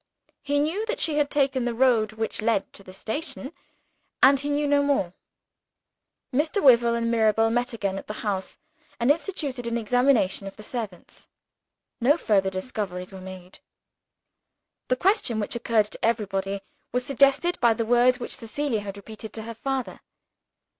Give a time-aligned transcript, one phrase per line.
[0.41, 3.53] He knew that she had taken the road which led to the station
[4.23, 5.13] and he knew no more.
[6.33, 6.59] Mr.
[6.59, 8.57] Wyvil and Mirabel met again at the house,
[8.99, 11.27] and instituted an examination of the servants.
[11.99, 13.59] No further discoveries were made.
[14.87, 16.61] The question which occurred to everybody
[16.91, 19.99] was suggested by the words which Cecilia had repeated to her father.